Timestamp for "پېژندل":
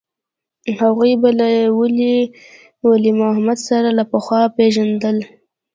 4.55-5.17